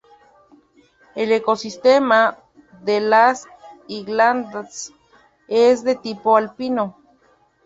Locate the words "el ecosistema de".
1.13-3.01